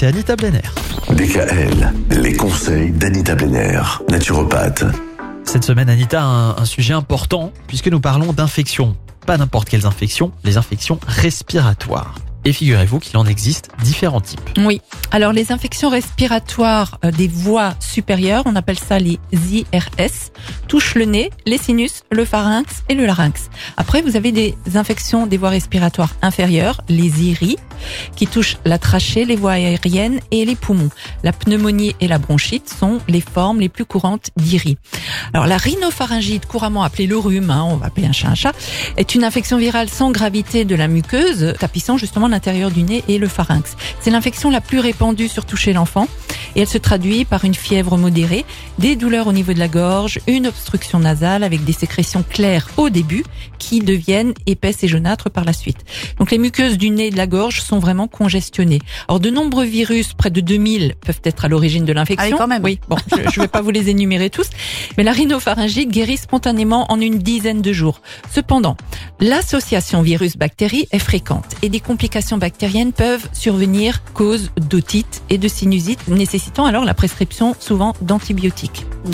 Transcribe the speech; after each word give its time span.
c'est 0.00 0.06
Anita 0.06 0.34
Blenner. 0.34 0.62
DKL, 1.10 1.92
les 2.22 2.32
conseils 2.32 2.90
d'Anita 2.90 3.34
Blenner, 3.34 3.82
naturopathe. 4.08 4.84
Cette 5.44 5.62
semaine, 5.62 5.90
Anita 5.90 6.22
a 6.22 6.24
un, 6.24 6.56
un 6.56 6.64
sujet 6.64 6.94
important 6.94 7.52
puisque 7.66 7.88
nous 7.88 8.00
parlons 8.00 8.32
d'infections. 8.32 8.96
Pas 9.26 9.36
n'importe 9.36 9.68
quelles 9.68 9.84
infections, 9.84 10.32
les 10.42 10.56
infections 10.56 10.98
respiratoires. 11.06 12.14
Et 12.44 12.52
figurez-vous 12.52 13.00
qu'il 13.00 13.16
en 13.18 13.26
existe 13.26 13.70
différents 13.82 14.20
types. 14.20 14.40
Oui. 14.58 14.80
Alors 15.10 15.32
les 15.32 15.52
infections 15.52 15.90
respiratoires 15.90 16.98
euh, 17.04 17.10
des 17.10 17.28
voies 17.28 17.74
supérieures, 17.80 18.42
on 18.46 18.56
appelle 18.56 18.78
ça 18.78 18.98
les 18.98 19.18
IRS, 19.32 20.30
touchent 20.68 20.94
le 20.94 21.04
nez, 21.04 21.30
les 21.46 21.58
sinus, 21.58 22.02
le 22.10 22.24
pharynx 22.24 22.82
et 22.88 22.94
le 22.94 23.04
larynx. 23.04 23.50
Après, 23.76 24.02
vous 24.02 24.16
avez 24.16 24.32
des 24.32 24.54
infections 24.74 25.26
des 25.26 25.36
voies 25.36 25.50
respiratoires 25.50 26.14
inférieures, 26.22 26.80
les 26.88 27.24
IRI, 27.24 27.56
qui 28.16 28.26
touchent 28.26 28.56
la 28.64 28.78
trachée, 28.78 29.24
les 29.24 29.36
voies 29.36 29.52
aériennes 29.52 30.20
et 30.30 30.44
les 30.44 30.56
poumons. 30.56 30.90
La 31.22 31.32
pneumonie 31.32 31.94
et 32.00 32.08
la 32.08 32.18
bronchite 32.18 32.68
sont 32.68 33.00
les 33.08 33.20
formes 33.20 33.60
les 33.60 33.68
plus 33.68 33.84
courantes 33.84 34.30
d'IRI. 34.36 34.78
Alors 35.32 35.46
la 35.46 35.56
rhinopharyngite, 35.56 36.46
couramment 36.46 36.82
appelée 36.82 37.06
le 37.06 37.18
rhume, 37.18 37.50
hein, 37.50 37.64
on 37.66 37.76
va 37.76 37.86
appeler 37.86 38.06
un 38.06 38.12
chat 38.12 38.28
un 38.28 38.34
chat, 38.34 38.52
est 38.96 39.14
une 39.14 39.24
infection 39.24 39.58
virale 39.58 39.88
sans 39.88 40.10
gravité 40.12 40.64
de 40.64 40.74
la 40.74 40.86
muqueuse, 40.88 41.54
tapissant 41.58 41.96
justement 41.96 42.28
l'intérieur 42.30 42.70
du 42.70 42.82
nez 42.82 43.04
et 43.08 43.18
le 43.18 43.28
pharynx. 43.28 43.76
C'est 44.00 44.10
l'infection 44.10 44.50
la 44.50 44.60
plus 44.60 44.78
répandue 44.78 45.28
surtout 45.28 45.56
chez 45.56 45.72
l'enfant 45.72 46.08
et 46.56 46.60
elle 46.60 46.68
se 46.68 46.78
traduit 46.78 47.24
par 47.24 47.44
une 47.44 47.54
fièvre 47.54 47.96
modérée, 47.96 48.44
des 48.78 48.96
douleurs 48.96 49.26
au 49.26 49.32
niveau 49.32 49.52
de 49.52 49.58
la 49.58 49.68
gorge, 49.68 50.18
une 50.26 50.46
obstruction 50.46 50.98
nasale 50.98 51.42
avec 51.42 51.64
des 51.64 51.72
sécrétions 51.72 52.24
claires 52.28 52.68
au 52.76 52.90
début 52.90 53.24
qui 53.58 53.80
deviennent 53.80 54.34
épaisses 54.46 54.82
et 54.82 54.88
jaunâtres 54.88 55.30
par 55.30 55.44
la 55.44 55.52
suite. 55.52 55.78
Donc 56.18 56.30
les 56.30 56.38
muqueuses 56.38 56.78
du 56.78 56.90
nez 56.90 57.06
et 57.06 57.10
de 57.10 57.16
la 57.16 57.26
gorge 57.26 57.60
sont 57.60 57.78
vraiment 57.78 58.08
congestionnées. 58.08 58.80
Alors 59.08 59.20
de 59.20 59.30
nombreux 59.30 59.64
virus, 59.64 60.14
près 60.14 60.30
de 60.30 60.40
2000, 60.40 60.94
peuvent 61.04 61.20
être 61.24 61.44
à 61.44 61.48
l'origine 61.48 61.84
de 61.84 61.92
l'infection. 61.92 62.26
Ah 62.26 62.32
oui, 62.32 62.38
quand 62.38 62.48
même. 62.48 62.64
Oui, 62.64 62.80
bon, 62.88 62.96
je 63.10 63.40
ne 63.40 63.44
vais 63.44 63.48
pas 63.48 63.60
vous 63.60 63.70
les 63.70 63.88
énumérer 63.88 64.30
tous, 64.30 64.48
mais 64.96 65.04
la 65.04 65.12
rhinopharyngite 65.12 65.90
guérit 65.90 66.16
spontanément 66.16 66.90
en 66.90 67.00
une 67.00 67.18
dizaine 67.18 67.62
de 67.62 67.72
jours. 67.72 68.00
Cependant, 68.32 68.76
l'association 69.20 70.02
virus-bactérie 70.02 70.88
est 70.90 70.98
fréquente 70.98 71.56
et 71.62 71.68
des 71.68 71.80
complications 71.80 72.38
bactériennes 72.38 72.92
peuvent 72.92 73.28
survenir 73.32 74.02
cause 74.14 74.50
d'otite 74.56 75.22
et 75.30 75.38
de 75.38 75.48
sinusite 75.48 76.08
nécessitant 76.08 76.39
alors 76.66 76.84
la 76.84 76.94
prescription 76.94 77.54
souvent 77.58 77.94
d'antibiotiques. 78.00 78.86
Mm. 79.04 79.10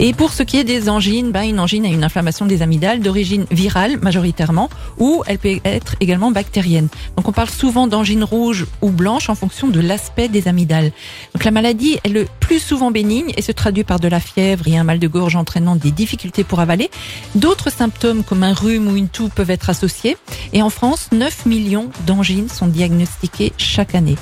Et 0.00 0.12
pour 0.12 0.32
ce 0.32 0.42
qui 0.42 0.58
est 0.58 0.64
des 0.64 0.88
angines, 0.88 1.32
ben, 1.32 1.42
une 1.42 1.60
angine 1.60 1.84
est 1.84 1.92
une 1.92 2.04
inflammation 2.04 2.46
des 2.46 2.62
amygdales 2.62 3.00
d'origine 3.00 3.46
virale 3.50 3.98
majoritairement 4.00 4.70
ou 4.98 5.22
elle 5.26 5.38
peut 5.38 5.58
être 5.64 5.96
également 6.00 6.30
bactérienne. 6.30 6.88
Donc 7.16 7.28
on 7.28 7.32
parle 7.32 7.50
souvent 7.50 7.86
d'angine 7.86 8.22
rouge 8.24 8.66
ou 8.80 8.90
blanche 8.90 9.28
en 9.28 9.34
fonction 9.34 9.68
de 9.68 9.80
l'aspect 9.80 10.28
des 10.28 10.48
amygdales. 10.48 10.92
Donc 11.34 11.44
la 11.44 11.50
maladie 11.50 11.98
est 12.04 12.08
le 12.08 12.26
plus 12.40 12.60
souvent 12.60 12.90
bénigne 12.90 13.32
et 13.36 13.42
se 13.42 13.52
traduit 13.52 13.84
par 13.84 14.00
de 14.00 14.08
la 14.08 14.20
fièvre 14.20 14.68
et 14.68 14.78
un 14.78 14.84
mal 14.84 14.98
de 14.98 15.08
gorge 15.08 15.36
entraînant 15.36 15.76
des 15.76 15.90
difficultés 15.90 16.44
pour 16.44 16.60
avaler. 16.60 16.90
D'autres 17.34 17.70
symptômes 17.70 18.22
comme 18.22 18.42
un 18.42 18.54
rhume 18.54 18.88
ou 18.88 18.96
une 18.96 19.08
toux 19.08 19.28
peuvent 19.28 19.50
être 19.50 19.70
associés. 19.70 20.16
Et 20.52 20.62
en 20.62 20.70
France, 20.70 21.08
9 21.12 21.46
millions 21.46 21.90
d'angines 22.06 22.48
sont 22.48 22.66
diagnostiquées 22.66 23.52
chaque 23.58 23.94
année. 23.94 24.16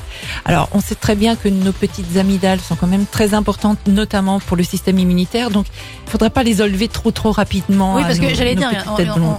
Alors 0.45 0.69
on 0.73 0.81
sait 0.81 0.95
très 0.95 1.17
bien 1.17 1.37
que 1.37 1.49
nos 1.49 1.73
petites 1.73 2.17
amygdales 2.17 2.61
sont 2.61 2.77
quand 2.77 2.87
même 2.87 3.07
très 3.07 3.35
importantes, 3.35 3.79
notamment 3.87 4.41
pour 4.41 4.57
le 4.57 4.65
système 4.65 4.99
immunitaire. 4.99 5.06
Donc 5.51 5.67
il 6.07 6.11
faudrait 6.11 6.31
pas 6.31 6.43
les 6.43 6.63
enlever 6.63 6.89
trop 6.89 7.11
trop 7.11 7.33
rapidement. 7.33 7.95
Oui, 7.97 8.03
parce 8.03 8.19
nos- 8.19 8.29
que 8.29 8.35
j'allais 8.35 8.55
dire, 8.55 8.71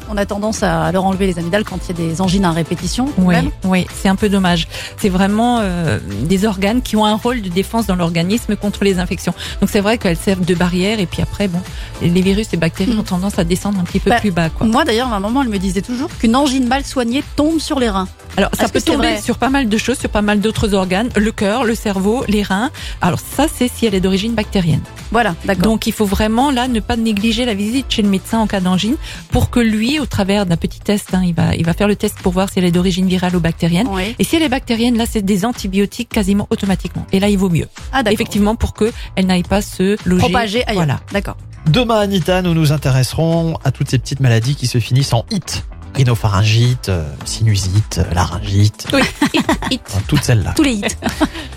on, 0.10 0.18
a 0.18 0.26
tendance 0.26 0.64
à 0.64 0.92
leur 0.92 1.06
enlever 1.06 1.28
les 1.28 1.40
amygdales 1.40 1.64
quand 1.64 1.80
il 1.84 1.88
y 1.88 1.92
a 2.04 2.08
des 2.10 2.22
angines 2.22 2.46
à 2.46 2.52
répétition. 2.52 3.10
Oui, 3.18 3.36
oui, 3.64 3.86
c'est 3.96 4.10
un 4.10 4.16
peu 4.16 4.30
dommage. 4.30 4.68
C'est 4.98 5.10
vraiment 5.10 5.60
euh, 5.62 6.00
des 6.24 6.46
organes 6.46 6.82
qui 6.82 6.96
ont 6.96 7.06
un 7.06 7.16
rôle 7.16 7.42
de 7.42 7.50
défense 7.50 7.86
dans 7.86 7.96
l'organisme 7.96 8.56
contre 8.56 8.84
les 8.84 9.00
infections. 9.00 9.34
Donc 9.62 9.70
c'est 9.70 9.82
vrai 9.82 9.98
qu'elles 9.98 10.18
servent 10.18 10.46
de 10.46 10.56
barrière 10.56 11.00
et 11.00 11.06
puis 11.06 11.22
après, 11.22 11.48
bon, 11.48 11.62
les 12.02 12.22
virus 12.22 12.48
et 12.54 12.58
bactéries 12.58 12.94
Mm. 12.94 13.00
ont 13.00 13.04
tendance 13.04 13.40
à 13.40 13.44
descendre 13.44 13.80
un 13.80 13.84
petit 13.84 14.00
peu 14.00 14.10
Bah, 14.10 14.20
plus 14.20 14.32
bas. 14.32 14.50
Quoi. 14.50 14.68
Moi 14.68 14.86
d'ailleurs, 14.86 15.12
à 15.12 15.16
un 15.18 15.20
moment, 15.20 15.42
elle 15.42 15.50
me 15.50 15.58
disait 15.58 15.82
toujours 15.82 16.10
qu'une 16.20 16.36
angine 16.36 16.68
mal 16.68 16.86
soignée 16.86 17.24
tombe 17.36 17.60
sur 17.60 17.80
les 17.80 17.90
reins. 17.90 18.08
Alors 18.38 18.52
ça 18.54 18.68
peut 18.70 18.82
tomber 18.82 19.20
sur 19.20 19.38
pas 19.38 19.50
mal 19.50 19.68
de 19.68 19.78
choses, 19.78 19.98
sur 19.98 20.10
pas 20.10 20.22
mal 20.22 20.40
d'autres 20.40 20.74
organes, 20.76 21.10
le 21.16 21.32
cœur, 21.32 21.64
le 21.64 21.74
cerveau, 21.76 22.24
les 22.28 22.44
reins. 22.44 22.70
Alors 23.02 23.20
ça, 23.20 23.48
c'est 23.54 23.68
si 23.68 23.86
elle 23.88 23.96
est 23.96 24.00
d'origine 24.00 24.34
bactérienne. 24.34 24.82
Voilà, 25.12 25.34
d'accord. 25.46 25.57
Donc 25.58 25.88
il 25.88 25.94
faut 25.94 26.06
vraiment 26.06 26.52
là 26.52 26.68
ne 26.68 26.80
pas 26.80 26.96
négliger 26.96 27.46
la 27.46 27.54
visite 27.54 27.88
chez 27.90 28.02
le 28.02 28.10
médecin 28.10 28.40
en 28.40 28.48
cas 28.48 28.60
d'angine 28.60 28.96
pour 29.32 29.50
que 29.50 29.60
lui, 29.60 30.00
au 30.00 30.06
travers 30.06 30.46
d'un 30.46 30.58
petit 30.58 30.80
test, 30.80 31.14
hein, 31.14 31.22
il 31.26 31.34
va 31.34 31.56
il 31.56 31.66
va 31.66 31.74
faire 31.74 31.88
le 31.88 31.96
test 31.96 32.16
pour 32.22 32.34
voir 32.34 32.50
si 32.50 32.60
elle 32.60 32.66
est 32.66 32.72
d'origine 32.72 33.08
virale 33.08 33.36
ou 33.36 33.40
bactérienne. 33.40 33.88
Oui. 33.92 34.16
Et 34.20 34.24
si 34.24 34.36
elle 34.36 34.44
est 34.44 34.50
bactérienne, 34.50 34.98
là, 34.98 35.06
c'est 35.10 35.22
des 35.24 35.46
antibiotiques 35.46 36.10
quasiment 36.10 36.48
automatiquement. 36.50 37.06
Et 37.12 37.20
là, 37.20 37.30
il 37.30 37.38
vaut 37.38 37.50
mieux. 37.50 37.68
Ah 37.92 38.04
d'accord. 38.04 38.14
Effectivement, 38.14 38.56
pour 38.56 38.74
que 38.74 38.92
elle 39.16 39.26
n'aille 39.26 39.44
pas 39.44 39.62
se 39.62 39.98
loger. 40.08 40.22
Propager 40.22 40.64
ailleurs. 40.66 40.84
Voilà. 40.86 41.00
D'accord. 41.12 41.38
Demain, 41.68 42.00
Anita, 42.00 42.42
nous 42.42 42.54
nous 42.54 42.72
intéresserons 42.72 43.58
à 43.64 43.72
toutes 43.72 43.90
ces 43.90 43.98
petites 44.00 44.20
maladies 44.22 44.56
qui 44.56 44.68
se 44.68 44.80
finissent 44.80 45.14
en 45.14 45.26
it. 45.32 45.66
Rhinopharyngite, 45.96 46.90
euh, 46.90 47.04
sinusite, 47.26 48.00
laryngite, 48.14 48.88
Oui. 48.94 49.02
enfin, 49.88 50.02
toutes 50.08 50.24
celles-là. 50.24 50.54
Tous 50.56 50.64
les 50.64 50.74
hits. 50.74 50.84